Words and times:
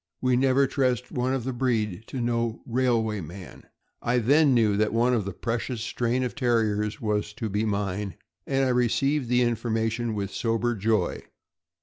We 0.19 0.35
never 0.35 0.65
trust 0.65 1.11
one 1.11 1.31
of 1.35 1.43
the 1.43 1.53
breed 1.53 2.05
to 2.07 2.19
no 2.19 2.63
railway 2.65 3.21
man." 3.21 3.65
I 4.01 4.17
then 4.17 4.55
knew 4.55 4.75
that 4.77 4.93
one 4.95 5.13
of 5.13 5.27
a 5.27 5.31
precious 5.31 5.81
strain 5.81 6.23
of 6.23 6.33
Terriers 6.33 6.99
was 6.99 7.33
to 7.33 7.49
be 7.49 7.65
mine, 7.65 8.15
and 8.47 8.65
I 8.65 8.69
received 8.69 9.29
the 9.29 9.43
information 9.43 10.15
with 10.15 10.31
sober 10.33 10.73
joy. 10.73 11.21